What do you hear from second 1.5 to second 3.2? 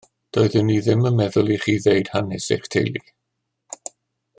i chi ddeud hanes eich teulu.